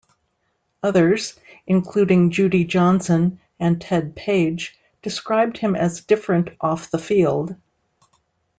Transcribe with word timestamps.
Others, 0.81 1.39
including 1.67 2.31
Judy 2.31 2.65
Johnson 2.65 3.39
and 3.59 3.79
Ted 3.79 4.15
Page, 4.15 4.75
described 5.03 5.59
him 5.59 5.75
as 5.75 6.01
different 6.01 6.49
off 6.59 6.89
the 6.89 6.97
field. 6.97 7.55